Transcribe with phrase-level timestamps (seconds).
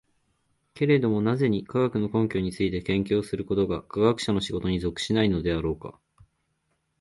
[0.73, 5.99] けれども何故に、科学の根拠について研究することが科学者の仕事に属しないのであろうか。